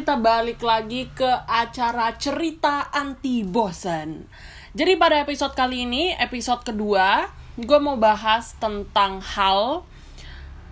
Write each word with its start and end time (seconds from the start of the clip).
kita 0.00 0.16
balik 0.16 0.64
lagi 0.64 1.12
ke 1.12 1.28
acara 1.44 2.16
cerita 2.16 2.88
anti 2.88 3.44
bosan. 3.44 4.24
Jadi 4.72 4.96
pada 4.96 5.20
episode 5.20 5.52
kali 5.52 5.84
ini, 5.84 6.16
episode 6.16 6.64
kedua, 6.64 7.28
gue 7.60 7.78
mau 7.84 8.00
bahas 8.00 8.56
tentang 8.56 9.20
hal 9.20 9.84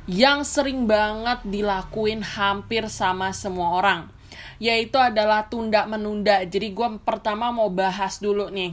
yang 0.08 0.48
sering 0.48 0.88
banget 0.88 1.44
dilakuin 1.44 2.24
hampir 2.24 2.88
sama 2.88 3.36
semua 3.36 3.76
orang. 3.76 4.08
Yaitu 4.56 4.96
adalah 4.96 5.52
tunda 5.52 5.84
menunda. 5.84 6.40
Jadi 6.48 6.72
gue 6.72 6.88
pertama 7.04 7.52
mau 7.52 7.68
bahas 7.68 8.24
dulu 8.24 8.48
nih 8.48 8.72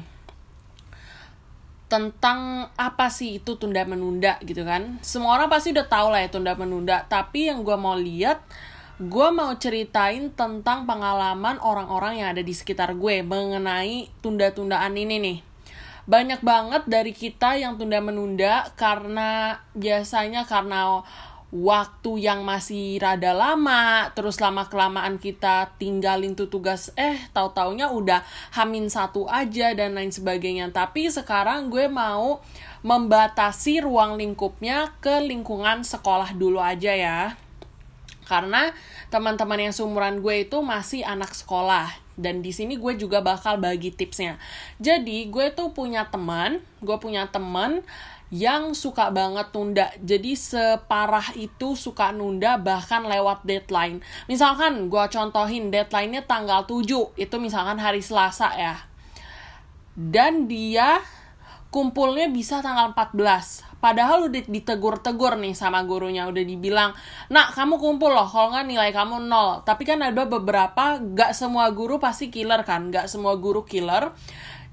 tentang 1.92 2.72
apa 2.80 3.12
sih 3.12 3.44
itu 3.44 3.60
tunda 3.60 3.84
menunda 3.84 4.40
gitu 4.40 4.64
kan. 4.64 5.04
Semua 5.04 5.36
orang 5.36 5.52
pasti 5.52 5.76
udah 5.76 5.92
tahu 5.92 6.16
lah 6.16 6.24
ya 6.24 6.32
tunda 6.32 6.56
menunda. 6.56 7.04
Tapi 7.12 7.52
yang 7.52 7.68
gue 7.68 7.76
mau 7.76 8.00
lihat 8.00 8.40
gue 8.96 9.28
mau 9.28 9.52
ceritain 9.60 10.32
tentang 10.32 10.88
pengalaman 10.88 11.60
orang-orang 11.60 12.24
yang 12.24 12.32
ada 12.32 12.40
di 12.40 12.56
sekitar 12.56 12.96
gue 12.96 13.28
mengenai 13.28 14.08
tunda-tundaan 14.24 14.96
ini 14.96 15.16
nih. 15.20 15.38
Banyak 16.08 16.40
banget 16.40 16.88
dari 16.88 17.12
kita 17.12 17.60
yang 17.60 17.76
tunda 17.76 18.00
menunda 18.00 18.72
karena 18.80 19.60
biasanya 19.76 20.48
karena 20.48 21.04
waktu 21.52 22.24
yang 22.24 22.48
masih 22.48 22.96
rada 23.04 23.36
lama, 23.36 24.16
terus 24.16 24.40
lama 24.40 24.64
kelamaan 24.72 25.20
kita 25.20 25.76
tinggalin 25.76 26.32
tuh 26.32 26.48
tugas, 26.48 26.96
eh 26.96 27.20
tahu 27.36 27.52
taunya 27.52 27.92
udah 27.92 28.24
hamin 28.56 28.88
satu 28.88 29.28
aja 29.28 29.76
dan 29.76 29.92
lain 30.00 30.16
sebagainya. 30.16 30.72
Tapi 30.72 31.12
sekarang 31.12 31.68
gue 31.68 31.92
mau 31.92 32.40
membatasi 32.80 33.84
ruang 33.84 34.16
lingkupnya 34.16 34.96
ke 35.04 35.20
lingkungan 35.20 35.84
sekolah 35.84 36.32
dulu 36.32 36.64
aja 36.64 36.96
ya 36.96 37.45
karena 38.26 38.74
teman-teman 39.14 39.70
yang 39.70 39.74
seumuran 39.74 40.20
gue 40.20 40.50
itu 40.50 40.60
masih 40.62 41.06
anak 41.06 41.32
sekolah. 41.32 41.90
Dan 42.16 42.40
di 42.40 42.56
sini 42.56 42.80
gue 42.80 42.96
juga 42.96 43.20
bakal 43.20 43.60
bagi 43.60 43.92
tipsnya. 43.92 44.40
Jadi 44.80 45.28
gue 45.28 45.52
tuh 45.52 45.76
punya 45.76 46.08
teman 46.08 46.64
gue 46.80 46.98
punya 47.02 47.28
teman 47.28 47.84
yang 48.34 48.74
suka 48.74 49.14
banget 49.14 49.54
nunda. 49.54 49.88
Jadi 50.02 50.34
separah 50.34 51.36
itu 51.38 51.78
suka 51.78 52.10
nunda 52.10 52.58
bahkan 52.58 53.06
lewat 53.06 53.46
deadline. 53.46 54.02
Misalkan 54.26 54.90
gue 54.90 55.06
contohin 55.12 55.70
deadline-nya 55.70 56.26
tanggal 56.26 56.66
7 56.66 57.16
itu 57.16 57.36
misalkan 57.38 57.78
hari 57.78 58.02
Selasa 58.02 58.50
ya. 58.58 58.76
Dan 59.96 60.50
dia 60.50 61.00
kumpulnya 61.70 62.32
bisa 62.32 62.64
tanggal 62.64 62.96
14 62.96 63.75
Padahal 63.86 64.34
udah 64.34 64.50
ditegur-tegur 64.50 65.38
nih 65.38 65.54
sama 65.54 65.86
gurunya, 65.86 66.26
udah 66.26 66.42
dibilang, 66.42 66.98
nak 67.30 67.54
kamu 67.54 67.78
kumpul 67.78 68.10
loh, 68.10 68.26
kalau 68.26 68.50
nggak 68.50 68.66
nilai 68.66 68.90
kamu 68.90 69.30
nol. 69.30 69.62
Tapi 69.62 69.86
kan 69.86 70.02
ada 70.02 70.26
beberapa, 70.26 70.98
gak 70.98 71.38
semua 71.38 71.70
guru 71.70 72.02
pasti 72.02 72.34
killer 72.34 72.66
kan, 72.66 72.90
gak 72.90 73.06
semua 73.06 73.38
guru 73.38 73.62
killer. 73.62 74.10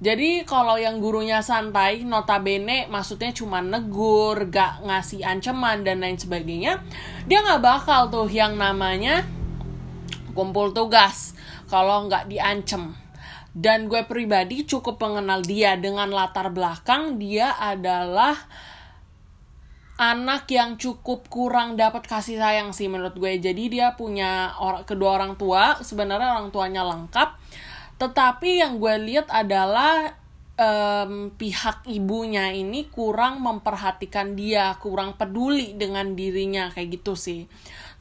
Jadi 0.00 0.48
kalau 0.48 0.80
yang 0.80 0.96
gurunya 0.96 1.44
santai, 1.44 2.08
notabene 2.08 2.88
maksudnya 2.88 3.36
cuma 3.36 3.60
negur, 3.60 4.48
gak 4.48 4.80
ngasih 4.80 5.20
ancaman 5.28 5.84
dan 5.84 6.00
lain 6.00 6.16
sebagainya, 6.16 6.80
dia 7.28 7.44
nggak 7.44 7.60
bakal 7.60 8.08
tuh 8.08 8.32
yang 8.32 8.56
namanya 8.56 9.28
kumpul 10.32 10.72
tugas 10.72 11.36
kalau 11.68 12.08
nggak 12.08 12.32
diancem. 12.32 12.96
Dan 13.52 13.92
gue 13.92 14.08
pribadi 14.08 14.64
cukup 14.64 14.96
mengenal 14.96 15.44
dia 15.44 15.76
dengan 15.76 16.08
latar 16.08 16.48
belakang 16.48 17.20
dia 17.20 17.52
adalah 17.60 18.32
anak 20.00 20.48
yang 20.48 20.80
cukup 20.80 21.28
kurang 21.28 21.76
dapat 21.76 22.08
kasih 22.08 22.40
sayang 22.40 22.72
sih 22.72 22.88
menurut 22.88 23.16
gue. 23.16 23.36
Jadi 23.36 23.68
dia 23.68 23.92
punya 23.96 24.56
or 24.56 24.82
kedua 24.88 25.20
orang 25.20 25.36
tua, 25.36 25.78
sebenarnya 25.80 26.38
orang 26.38 26.48
tuanya 26.48 26.82
lengkap. 26.86 27.36
Tetapi 28.00 28.64
yang 28.64 28.80
gue 28.80 28.94
lihat 28.98 29.28
adalah 29.30 30.22
um, 30.56 31.30
pihak 31.36 31.86
ibunya 31.88 32.50
ini 32.50 32.88
kurang 32.90 33.40
memperhatikan 33.44 34.34
dia, 34.34 34.74
kurang 34.80 35.14
peduli 35.14 35.76
dengan 35.76 36.16
dirinya 36.16 36.72
kayak 36.72 37.02
gitu 37.02 37.14
sih. 37.14 37.46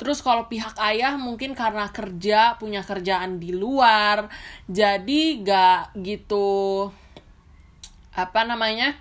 Terus 0.01 0.25
kalau 0.25 0.49
pihak 0.49 0.81
ayah 0.81 1.13
mungkin 1.19 1.53
karena 1.53 1.85
kerja, 1.93 2.57
punya 2.57 2.81
kerjaan 2.81 3.37
di 3.37 3.53
luar, 3.53 4.25
jadi 4.66 5.21
gak 5.45 6.01
gitu 6.01 6.89
apa 8.11 8.41
namanya? 8.43 8.97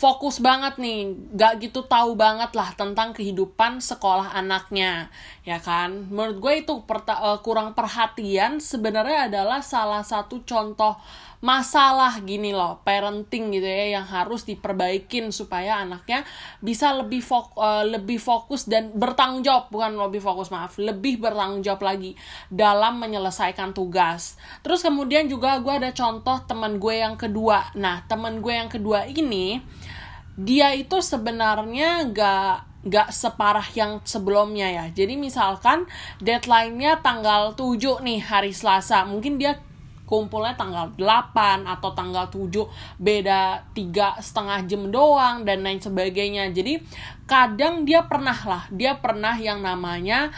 Fokus 0.00 0.40
banget 0.40 0.80
nih, 0.80 1.12
gak 1.36 1.60
gitu 1.60 1.84
tahu 1.84 2.16
banget 2.16 2.56
lah 2.56 2.72
tentang 2.72 3.12
kehidupan 3.12 3.84
sekolah 3.84 4.32
anaknya, 4.32 5.12
ya 5.44 5.60
kan? 5.60 6.08
Menurut 6.08 6.40
gue 6.40 6.54
itu 6.64 6.72
uh, 6.80 7.38
kurang 7.44 7.76
perhatian 7.76 8.64
sebenarnya 8.64 9.28
adalah 9.28 9.60
salah 9.60 10.00
satu 10.00 10.40
contoh 10.48 10.96
masalah 11.40 12.20
gini 12.20 12.52
loh, 12.52 12.84
parenting 12.84 13.48
gitu 13.56 13.64
ya 13.64 13.96
yang 13.96 14.04
harus 14.04 14.44
diperbaikin 14.44 15.32
supaya 15.32 15.80
anaknya 15.80 16.20
bisa 16.60 16.92
lebih 16.92 17.24
fok 17.24 17.56
uh, 17.56 17.80
lebih 17.80 18.20
fokus 18.20 18.68
dan 18.68 18.92
bertanggung 18.92 19.40
jawab, 19.40 19.72
bukan 19.72 19.96
lebih 19.96 20.20
fokus 20.20 20.52
maaf, 20.52 20.76
lebih 20.76 21.16
bertanggung 21.16 21.64
jawab 21.64 21.80
lagi 21.80 22.12
dalam 22.52 23.00
menyelesaikan 23.00 23.72
tugas. 23.72 24.36
Terus 24.60 24.84
kemudian 24.84 25.32
juga 25.32 25.56
gue 25.64 25.72
ada 25.72 25.90
contoh 25.96 26.44
teman 26.44 26.76
gue 26.76 27.00
yang 27.00 27.16
kedua. 27.16 27.72
Nah, 27.72 28.04
teman 28.04 28.44
gue 28.44 28.52
yang 28.52 28.68
kedua 28.68 29.08
ini 29.08 29.64
dia 30.36 30.76
itu 30.76 31.00
sebenarnya 31.00 32.04
gak 32.12 32.68
gak 32.80 33.08
separah 33.12 33.68
yang 33.76 34.00
sebelumnya 34.04 34.68
ya. 34.68 34.84
Jadi 34.92 35.16
misalkan 35.16 35.84
deadline-nya 36.20 37.00
tanggal 37.00 37.52
7 37.56 38.00
nih 38.04 38.20
hari 38.24 38.52
Selasa. 38.56 39.04
Mungkin 39.04 39.36
dia 39.36 39.60
kumpulnya 40.10 40.58
tanggal 40.58 40.90
8 40.98 41.70
atau 41.70 41.94
tanggal 41.94 42.26
7 42.26 42.50
beda 42.98 43.62
tiga 43.70 44.18
setengah 44.18 44.66
jam 44.66 44.90
doang 44.90 45.46
dan 45.46 45.62
lain 45.62 45.78
sebagainya. 45.78 46.50
Jadi 46.50 46.82
kadang 47.30 47.86
dia 47.86 48.02
pernah 48.10 48.34
lah, 48.34 48.66
dia 48.74 48.98
pernah 48.98 49.38
yang 49.38 49.62
namanya 49.62 50.34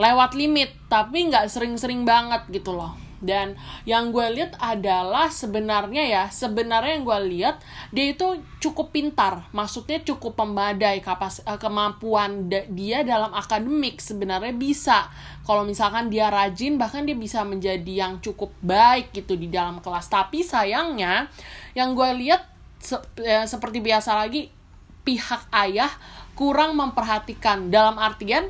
lewat 0.00 0.32
limit 0.32 0.72
tapi 0.88 1.28
nggak 1.28 1.50
sering-sering 1.50 2.08
banget 2.08 2.46
gitu 2.48 2.72
loh 2.72 3.07
dan 3.18 3.58
yang 3.82 4.14
gue 4.14 4.26
lihat 4.38 4.54
adalah 4.62 5.26
sebenarnya 5.26 6.06
ya 6.06 6.24
sebenarnya 6.30 6.98
yang 6.98 7.04
gue 7.06 7.20
lihat 7.34 7.56
dia 7.90 8.14
itu 8.14 8.38
cukup 8.62 8.94
pintar. 8.94 9.50
Maksudnya 9.50 10.02
cukup 10.06 10.38
pembadai 10.38 11.02
kapas 11.02 11.42
uh, 11.42 11.58
kemampuan 11.58 12.46
dia 12.50 13.02
dalam 13.02 13.34
akademik 13.34 13.98
sebenarnya 13.98 14.54
bisa. 14.54 15.10
Kalau 15.42 15.66
misalkan 15.66 16.10
dia 16.10 16.30
rajin 16.30 16.78
bahkan 16.78 17.02
dia 17.02 17.18
bisa 17.18 17.42
menjadi 17.42 18.06
yang 18.06 18.22
cukup 18.22 18.54
baik 18.62 19.10
gitu 19.10 19.34
di 19.34 19.50
dalam 19.50 19.82
kelas. 19.82 20.06
Tapi 20.06 20.46
sayangnya 20.46 21.26
yang 21.74 21.98
gue 21.98 22.10
lihat 22.22 22.46
se 22.78 22.94
ya, 23.18 23.42
seperti 23.42 23.82
biasa 23.82 24.14
lagi 24.14 24.54
pihak 25.02 25.50
ayah 25.66 25.90
kurang 26.38 26.78
memperhatikan. 26.78 27.74
Dalam 27.74 27.98
artian 27.98 28.46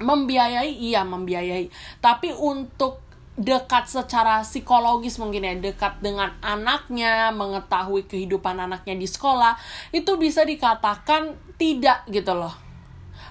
membiayai 0.00 0.72
iya 0.72 1.04
membiayai. 1.04 1.68
Tapi 2.00 2.32
untuk 2.32 3.09
dekat 3.40 3.88
secara 3.88 4.44
psikologis 4.44 5.16
mungkin 5.16 5.48
ya 5.48 5.56
dekat 5.56 6.04
dengan 6.04 6.36
anaknya 6.44 7.32
mengetahui 7.32 8.04
kehidupan 8.04 8.60
anaknya 8.60 8.92
di 9.00 9.08
sekolah 9.08 9.56
itu 9.96 10.20
bisa 10.20 10.44
dikatakan 10.44 11.32
tidak 11.56 12.04
gitu 12.12 12.36
loh. 12.36 12.52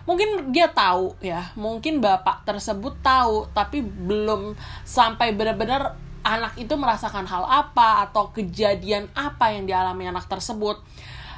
Mungkin 0.09 0.49
dia 0.49 0.73
tahu 0.73 1.13
ya 1.21 1.53
mungkin 1.53 2.01
bapak 2.01 2.41
tersebut 2.41 2.97
tahu 3.05 3.45
tapi 3.53 3.85
belum 3.85 4.57
sampai 4.81 5.37
benar-benar 5.37 5.93
anak 6.25 6.57
itu 6.57 6.73
merasakan 6.73 7.29
hal 7.29 7.45
apa 7.45 8.09
atau 8.09 8.33
kejadian 8.33 9.05
apa 9.13 9.53
yang 9.53 9.69
dialami 9.69 10.09
anak 10.09 10.25
tersebut. 10.25 10.81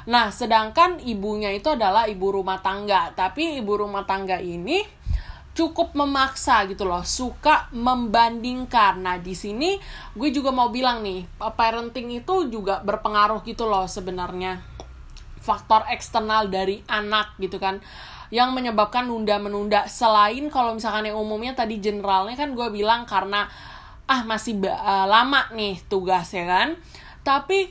Nah 0.08 0.32
sedangkan 0.32 0.96
ibunya 1.04 1.52
itu 1.52 1.76
adalah 1.76 2.08
ibu 2.08 2.32
rumah 2.32 2.64
tangga 2.64 3.12
tapi 3.12 3.60
ibu 3.60 3.76
rumah 3.76 4.08
tangga 4.08 4.40
ini 4.40 4.80
cukup 5.52 5.92
memaksa 5.92 6.64
gitu 6.68 6.88
loh, 6.88 7.04
suka 7.04 7.68
membandingkan. 7.76 9.04
Nah, 9.04 9.20
di 9.20 9.36
sini 9.36 9.76
gue 10.16 10.28
juga 10.32 10.48
mau 10.48 10.72
bilang 10.72 11.04
nih, 11.04 11.28
parenting 11.36 12.24
itu 12.24 12.48
juga 12.48 12.80
berpengaruh 12.80 13.44
gitu 13.44 13.68
loh 13.68 13.84
sebenarnya. 13.84 14.64
Faktor 15.42 15.84
eksternal 15.92 16.48
dari 16.48 16.80
anak 16.88 17.36
gitu 17.36 17.60
kan 17.60 17.82
yang 18.32 18.56
menyebabkan 18.56 19.04
nunda-menunda 19.04 19.84
selain 19.92 20.48
kalau 20.48 20.72
misalkan 20.72 21.12
yang 21.12 21.20
umumnya 21.20 21.52
tadi 21.52 21.76
generalnya 21.76 22.32
kan 22.32 22.56
gue 22.56 22.64
bilang 22.72 23.04
karena 23.04 23.44
ah 24.08 24.24
masih 24.24 24.56
uh, 24.64 25.04
lama 25.04 25.52
nih 25.52 25.76
tugas 25.84 26.32
ya 26.32 26.48
kan 26.48 26.80
tapi 27.20 27.68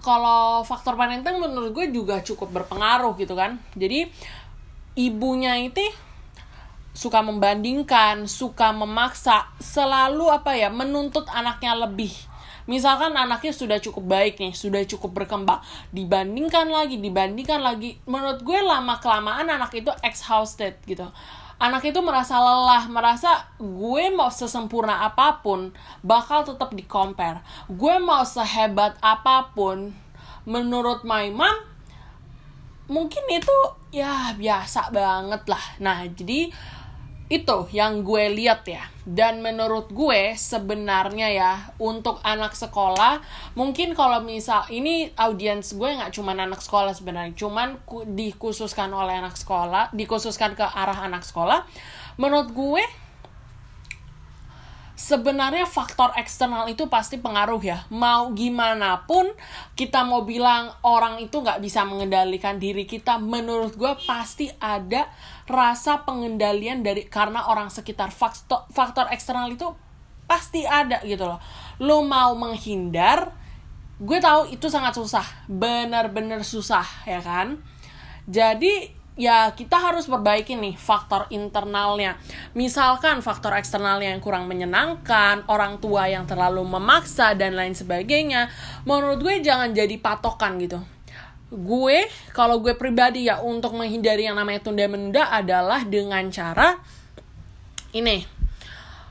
kalau 0.00 0.64
faktor 0.64 0.96
parenting 0.96 1.36
menurut 1.36 1.76
gue 1.76 1.92
juga 1.92 2.24
cukup 2.24 2.56
berpengaruh 2.56 3.20
gitu 3.20 3.36
kan 3.36 3.60
jadi 3.76 4.08
ibunya 4.96 5.60
itu 5.60 5.84
suka 6.98 7.22
membandingkan, 7.22 8.26
suka 8.26 8.74
memaksa, 8.74 9.54
selalu 9.62 10.34
apa 10.34 10.58
ya, 10.58 10.66
menuntut 10.66 11.30
anaknya 11.30 11.78
lebih. 11.78 12.10
Misalkan 12.66 13.14
anaknya 13.14 13.54
sudah 13.54 13.78
cukup 13.78 14.18
baik 14.18 14.42
nih, 14.42 14.50
sudah 14.50 14.82
cukup 14.82 15.22
berkembang, 15.22 15.62
dibandingkan 15.94 16.66
lagi, 16.66 16.98
dibandingkan 16.98 17.62
lagi. 17.62 18.02
Menurut 18.02 18.42
gue 18.42 18.58
lama 18.58 18.98
kelamaan 18.98 19.46
anak 19.46 19.78
itu 19.78 19.94
exhausted 20.02 20.74
gitu. 20.90 21.06
anak 21.58 21.82
itu 21.82 21.98
merasa 21.98 22.38
lelah, 22.38 22.86
merasa 22.86 23.50
gue 23.58 24.14
mau 24.14 24.30
sesempurna 24.30 25.02
apa 25.02 25.42
pun 25.42 25.74
bakal 26.06 26.46
tetap 26.46 26.70
di 26.70 26.86
compare. 26.86 27.42
Gue 27.66 27.98
mau 27.98 28.22
sehebat 28.22 28.94
apa 29.02 29.50
pun 29.58 29.90
menurut 30.46 31.02
my 31.02 31.34
mom 31.34 31.58
mungkin 32.88 33.20
itu 33.28 33.56
ya 33.90 34.32
biasa 34.38 34.94
banget 34.94 35.42
lah. 35.50 35.64
Nah, 35.82 36.06
jadi 36.08 36.48
itu 37.28 37.68
yang 37.76 38.00
gue 38.04 38.32
lihat 38.32 38.64
ya. 38.64 38.88
Dan 39.04 39.40
menurut 39.40 39.88
gue 39.92 40.36
sebenarnya 40.36 41.28
ya 41.32 41.52
untuk 41.80 42.20
anak 42.24 42.52
sekolah 42.52 43.20
mungkin 43.56 43.96
kalau 43.96 44.20
misal 44.20 44.68
ini 44.68 45.12
audiens 45.16 45.72
gue 45.72 45.88
nggak 45.96 46.12
cuma 46.12 46.36
anak 46.36 46.60
sekolah 46.60 46.92
sebenarnya 46.92 47.32
cuman 47.32 47.80
dikhususkan 48.12 48.92
oleh 48.92 49.16
anak 49.16 49.40
sekolah 49.40 49.88
dikhususkan 49.96 50.52
ke 50.52 50.60
arah 50.60 51.08
anak 51.08 51.24
sekolah 51.24 51.64
menurut 52.20 52.52
gue 52.52 52.84
sebenarnya 54.98 55.62
faktor 55.62 56.10
eksternal 56.18 56.66
itu 56.66 56.90
pasti 56.90 57.22
pengaruh 57.22 57.62
ya. 57.62 57.86
Mau 57.94 58.34
gimana 58.34 59.06
pun 59.06 59.30
kita 59.78 60.02
mau 60.02 60.26
bilang 60.26 60.74
orang 60.82 61.22
itu 61.22 61.38
nggak 61.38 61.62
bisa 61.62 61.86
mengendalikan 61.86 62.58
diri 62.58 62.82
kita, 62.82 63.22
menurut 63.22 63.78
gue 63.78 63.94
pasti 64.10 64.50
ada 64.58 65.06
rasa 65.46 66.02
pengendalian 66.02 66.82
dari 66.82 67.06
karena 67.06 67.46
orang 67.46 67.70
sekitar. 67.70 68.10
Faktor, 68.10 68.66
faktor 68.74 69.06
eksternal 69.14 69.46
itu 69.54 69.70
pasti 70.26 70.66
ada 70.66 70.98
gitu 71.06 71.30
loh. 71.30 71.38
Lo 71.78 72.02
mau 72.02 72.34
menghindar, 72.34 73.30
gue 74.02 74.18
tahu 74.18 74.50
itu 74.50 74.66
sangat 74.66 74.98
susah, 74.98 75.46
benar-benar 75.46 76.42
susah 76.42 77.06
ya 77.06 77.22
kan. 77.22 77.62
Jadi 78.26 78.97
ya 79.18 79.50
kita 79.52 79.76
harus 79.76 80.06
perbaiki 80.06 80.54
nih 80.54 80.78
faktor 80.78 81.26
internalnya. 81.34 82.16
Misalkan 82.54 83.20
faktor 83.20 83.52
eksternalnya 83.58 84.14
yang 84.14 84.22
kurang 84.22 84.46
menyenangkan, 84.46 85.44
orang 85.50 85.82
tua 85.82 86.06
yang 86.06 86.24
terlalu 86.24 86.62
memaksa 86.62 87.34
dan 87.34 87.58
lain 87.58 87.74
sebagainya. 87.74 88.48
Menurut 88.86 89.20
gue 89.20 89.42
jangan 89.42 89.74
jadi 89.74 89.98
patokan 89.98 90.62
gitu. 90.62 90.78
Gue 91.50 92.06
kalau 92.30 92.62
gue 92.62 92.78
pribadi 92.78 93.26
ya 93.26 93.42
untuk 93.42 93.74
menghindari 93.74 94.30
yang 94.30 94.38
namanya 94.38 94.62
tunda 94.62 94.86
menunda 94.86 95.26
adalah 95.28 95.82
dengan 95.82 96.30
cara 96.30 96.78
ini. 97.90 98.22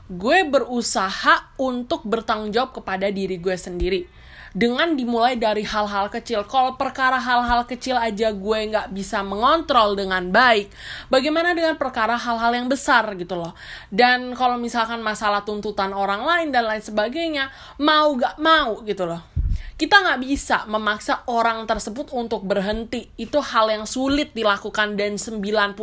Gue 0.08 0.40
berusaha 0.48 1.52
untuk 1.60 2.08
bertanggung 2.08 2.48
jawab 2.48 2.72
kepada 2.80 3.12
diri 3.12 3.36
gue 3.36 3.52
sendiri 3.60 4.18
dengan 4.52 4.92
dimulai 4.94 5.36
dari 5.36 5.64
hal-hal 5.64 6.12
kecil. 6.12 6.44
Kalau 6.44 6.76
perkara 6.76 7.16
hal-hal 7.16 7.64
kecil 7.64 7.96
aja 7.96 8.32
gue 8.32 8.58
nggak 8.68 8.92
bisa 8.92 9.24
mengontrol 9.24 9.96
dengan 9.96 10.28
baik, 10.28 10.68
bagaimana 11.08 11.56
dengan 11.56 11.76
perkara 11.80 12.14
hal-hal 12.14 12.52
yang 12.52 12.68
besar 12.68 13.08
gitu 13.16 13.36
loh. 13.36 13.56
Dan 13.88 14.36
kalau 14.36 14.60
misalkan 14.60 15.00
masalah 15.00 15.42
tuntutan 15.46 15.96
orang 15.96 16.24
lain 16.24 16.48
dan 16.52 16.68
lain 16.68 16.82
sebagainya, 16.84 17.50
mau 17.80 18.12
gak 18.18 18.36
mau 18.40 18.82
gitu 18.84 19.08
loh 19.08 19.37
kita 19.78 19.94
nggak 19.94 20.20
bisa 20.26 20.66
memaksa 20.66 21.22
orang 21.30 21.62
tersebut 21.62 22.10
untuk 22.10 22.42
berhenti. 22.42 23.14
Itu 23.14 23.38
hal 23.38 23.70
yang 23.70 23.86
sulit 23.86 24.34
dilakukan 24.34 24.98
dan 24.98 25.14
99% 25.14 25.78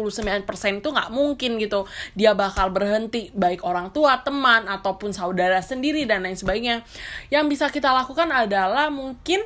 itu 0.83 0.89
nggak 0.91 1.09
mungkin 1.15 1.55
gitu. 1.63 1.87
Dia 2.11 2.35
bakal 2.35 2.75
berhenti 2.75 3.31
baik 3.31 3.63
orang 3.63 3.95
tua 3.95 4.19
teman 4.19 4.67
ataupun 4.67 5.15
saudara 5.15 5.63
sendiri 5.63 6.03
dan 6.03 6.27
lain 6.27 6.35
sebagainya. 6.35 6.83
Yang 7.31 7.45
bisa 7.55 7.65
kita 7.71 7.95
lakukan 7.95 8.27
adalah 8.35 8.91
mungkin 8.91 9.39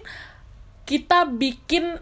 kita 0.89 1.29
bikin 1.29 2.01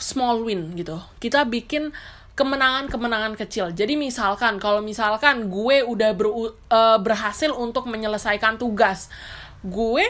small 0.00 0.40
win 0.48 0.72
gitu. 0.80 0.96
Kita 1.20 1.44
bikin 1.44 1.92
kemenangan-kemenangan 2.32 3.36
kecil. 3.36 3.76
Jadi 3.76 4.00
misalkan 4.00 4.56
kalau 4.56 4.80
misalkan 4.80 5.52
gue 5.52 5.84
udah 5.84 6.16
ber, 6.16 6.32
uh, 6.32 6.96
berhasil 7.04 7.52
untuk 7.52 7.84
menyelesaikan 7.84 8.56
tugas, 8.56 9.12
gue 9.60 10.08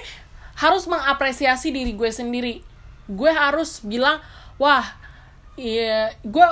harus 0.58 0.84
mengapresiasi 0.88 1.72
diri 1.72 1.92
gue 1.94 2.10
sendiri. 2.12 2.64
Gue 3.08 3.30
harus 3.32 3.80
bilang 3.84 4.20
wah 4.56 4.84
iya 5.56 6.16
gue 6.22 6.48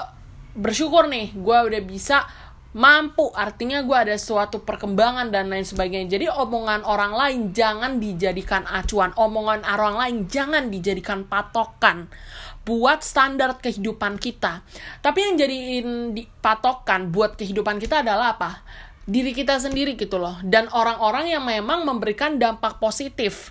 bersyukur 0.56 1.06
nih 1.06 1.32
gue 1.36 1.58
udah 1.70 1.82
bisa 1.84 2.24
mampu. 2.70 3.30
Artinya 3.34 3.82
gue 3.82 3.96
ada 3.96 4.16
suatu 4.16 4.62
perkembangan 4.62 5.30
dan 5.34 5.50
lain 5.50 5.66
sebagainya. 5.66 6.18
Jadi 6.18 6.26
omongan 6.30 6.86
orang 6.86 7.12
lain 7.14 7.40
jangan 7.50 7.98
dijadikan 7.98 8.66
acuan. 8.66 9.10
Omongan 9.18 9.66
orang 9.66 9.94
lain 9.98 10.16
jangan 10.30 10.70
dijadikan 10.70 11.26
patokan 11.26 12.06
buat 12.62 13.02
standar 13.02 13.58
kehidupan 13.58 14.20
kita. 14.20 14.62
Tapi 15.02 15.18
yang 15.18 15.34
jadiin 15.40 16.14
patokan 16.38 17.10
buat 17.10 17.34
kehidupan 17.34 17.82
kita 17.82 18.06
adalah 18.06 18.38
apa? 18.38 18.62
Diri 19.10 19.34
kita 19.34 19.58
sendiri 19.58 19.98
gitu 19.98 20.22
loh. 20.22 20.38
Dan 20.44 20.70
orang-orang 20.70 21.34
yang 21.34 21.42
memang 21.42 21.82
memberikan 21.82 22.38
dampak 22.38 22.78
positif 22.78 23.50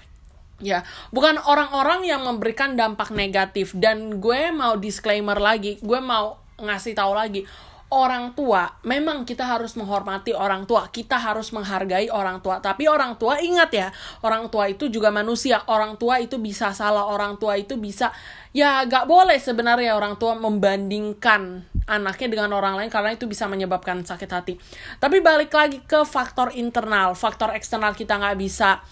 Ya, 0.60 0.84
bukan 1.16 1.40
orang-orang 1.40 2.04
yang 2.04 2.28
memberikan 2.28 2.76
dampak 2.76 3.16
negatif 3.16 3.72
dan 3.80 4.20
gue 4.20 4.52
mau 4.52 4.76
disclaimer 4.76 5.40
lagi, 5.40 5.80
gue 5.80 6.00
mau 6.04 6.36
ngasih 6.60 6.94
tahu 6.96 7.16
lagi. 7.16 7.48
Orang 7.90 8.38
tua, 8.38 8.70
memang 8.86 9.26
kita 9.26 9.50
harus 9.50 9.74
menghormati 9.74 10.30
orang 10.30 10.70
tua, 10.70 10.94
kita 10.94 11.18
harus 11.18 11.50
menghargai 11.50 12.14
orang 12.14 12.38
tua. 12.38 12.62
Tapi 12.62 12.86
orang 12.86 13.18
tua 13.18 13.42
ingat 13.42 13.74
ya, 13.74 13.90
orang 14.22 14.46
tua 14.54 14.70
itu 14.70 14.94
juga 14.94 15.10
manusia. 15.10 15.66
Orang 15.66 15.98
tua 15.98 16.22
itu 16.22 16.38
bisa 16.38 16.70
salah, 16.70 17.10
orang 17.10 17.42
tua 17.42 17.58
itu 17.58 17.82
bisa 17.82 18.14
ya 18.54 18.86
gak 18.86 19.10
boleh 19.10 19.42
sebenarnya 19.42 19.98
orang 19.98 20.22
tua 20.22 20.38
membandingkan 20.38 21.66
anaknya 21.90 22.28
dengan 22.30 22.54
orang 22.54 22.78
lain 22.78 22.94
karena 22.94 23.18
itu 23.18 23.26
bisa 23.26 23.50
menyebabkan 23.50 24.06
sakit 24.06 24.30
hati. 24.30 24.54
Tapi 25.02 25.18
balik 25.26 25.50
lagi 25.50 25.82
ke 25.82 26.06
faktor 26.06 26.54
internal, 26.54 27.18
faktor 27.18 27.58
eksternal 27.58 27.98
kita 27.98 28.22
nggak 28.22 28.38
bisa 28.38 28.86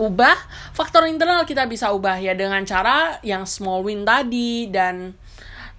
ubah 0.00 0.36
faktor 0.72 1.04
internal 1.04 1.44
kita 1.44 1.68
bisa 1.68 1.92
ubah 1.92 2.16
ya 2.16 2.32
dengan 2.32 2.64
cara 2.64 3.20
yang 3.20 3.44
small 3.44 3.84
win 3.84 4.08
tadi 4.08 4.72
dan 4.72 5.12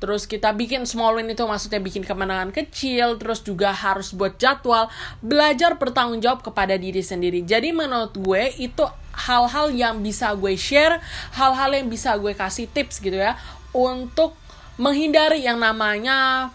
terus 0.02 0.26
kita 0.26 0.54
bikin 0.54 0.86
small 0.86 1.18
win 1.18 1.30
itu 1.30 1.42
maksudnya 1.46 1.78
bikin 1.78 2.06
kemenangan 2.06 2.50
kecil 2.54 3.18
terus 3.22 3.42
juga 3.42 3.74
harus 3.74 4.14
buat 4.14 4.38
jadwal 4.38 4.90
belajar 5.22 5.78
bertanggung 5.78 6.18
jawab 6.22 6.42
kepada 6.42 6.74
diri 6.74 7.06
sendiri. 7.06 7.46
Jadi 7.46 7.70
menurut 7.70 8.18
gue 8.18 8.50
itu 8.58 8.82
hal-hal 9.14 9.70
yang 9.70 10.02
bisa 10.02 10.34
gue 10.34 10.58
share 10.58 10.98
hal-hal 11.38 11.70
yang 11.78 11.86
bisa 11.86 12.18
gue 12.18 12.34
kasih 12.34 12.66
tips 12.66 12.98
gitu 12.98 13.14
ya 13.14 13.38
untuk 13.78 14.34
menghindari 14.82 15.46
yang 15.46 15.62
namanya 15.62 16.50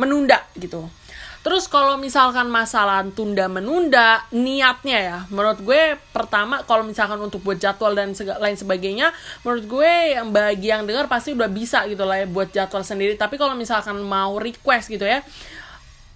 menunda 0.00 0.40
gitu 0.56 0.88
Terus 1.44 1.68
kalau 1.68 2.00
misalkan 2.00 2.48
masalah 2.48 3.04
tunda 3.12 3.44
menunda, 3.52 4.24
niatnya 4.32 4.96
ya, 4.96 5.18
menurut 5.28 5.60
gue 5.60 6.00
pertama 6.08 6.64
kalau 6.64 6.88
misalkan 6.88 7.20
untuk 7.20 7.44
buat 7.44 7.60
jadwal 7.60 7.92
dan 7.92 8.16
lain 8.16 8.56
sebagainya, 8.56 9.12
menurut 9.44 9.68
gue 9.68 9.92
yang 10.16 10.32
bagi 10.32 10.72
yang 10.72 10.88
dengar 10.88 11.04
pasti 11.04 11.36
udah 11.36 11.52
bisa 11.52 11.84
gitu 11.84 12.08
lah 12.08 12.24
ya 12.24 12.26
buat 12.32 12.48
jadwal 12.48 12.80
sendiri. 12.80 13.20
Tapi 13.20 13.36
kalau 13.36 13.52
misalkan 13.52 14.00
mau 14.00 14.40
request 14.40 14.88
gitu 14.88 15.04
ya, 15.04 15.20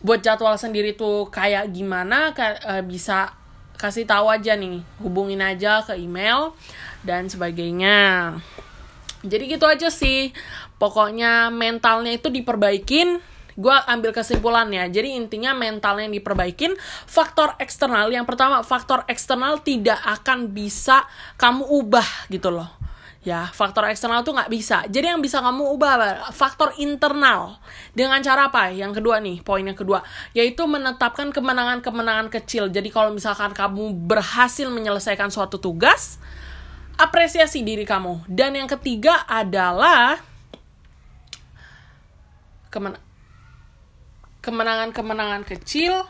buat 0.01 0.25
jadwal 0.25 0.57
sendiri 0.57 0.97
tuh 0.97 1.29
kayak 1.29 1.77
gimana, 1.77 2.33
uh, 2.33 2.81
bisa 2.81 3.37
kasih 3.77 4.09
tahu 4.09 4.33
aja 4.33 4.57
nih, 4.57 4.81
hubungin 5.05 5.45
aja 5.45 5.85
ke 5.85 5.93
email 6.01 6.57
dan 7.05 7.29
sebagainya. 7.29 8.33
Jadi 9.29 9.45
gitu 9.45 9.69
aja 9.69 9.93
sih. 9.93 10.33
Pokoknya 10.81 11.53
mentalnya 11.53 12.17
itu 12.17 12.33
diperbaikin 12.33 13.21
gue 13.59 13.77
ambil 13.91 14.15
kesimpulannya. 14.15 14.87
Jadi 14.89 15.19
intinya 15.19 15.51
mentalnya 15.53 16.07
yang 16.07 16.15
diperbaikin 16.15 16.79
faktor 17.05 17.59
eksternal. 17.59 18.07
Yang 18.09 18.31
pertama 18.31 18.63
faktor 18.63 19.03
eksternal 19.11 19.59
tidak 19.67 19.99
akan 20.07 20.55
bisa 20.55 21.05
kamu 21.35 21.67
ubah 21.67 22.31
gitu 22.31 22.55
loh. 22.55 22.71
Ya 23.27 23.51
faktor 23.51 23.85
eksternal 23.91 24.23
tuh 24.23 24.39
nggak 24.39 24.49
bisa. 24.49 24.87
Jadi 24.87 25.11
yang 25.11 25.19
bisa 25.19 25.43
kamu 25.43 25.75
ubah 25.75 26.31
faktor 26.31 26.71
internal. 26.79 27.59
Dengan 27.93 28.23
cara 28.23 28.47
apa? 28.47 28.71
Yang 28.71 29.03
kedua 29.03 29.19
nih 29.19 29.43
poin 29.43 29.67
yang 29.67 29.77
kedua. 29.77 30.07
Yaitu 30.33 30.65
menetapkan 30.71 31.35
kemenangan-kemenangan 31.35 32.31
kecil. 32.31 32.71
Jadi 32.71 32.89
kalau 32.95 33.11
misalkan 33.11 33.51
kamu 33.51 33.91
berhasil 34.07 34.71
menyelesaikan 34.71 35.35
suatu 35.35 35.59
tugas 35.59 36.23
apresiasi 36.95 37.67
diri 37.67 37.83
kamu. 37.83 38.23
Dan 38.31 38.55
yang 38.55 38.71
ketiga 38.71 39.27
adalah 39.27 40.23
kemenangan-kemenangan 44.41 45.43
kecil 45.45 46.07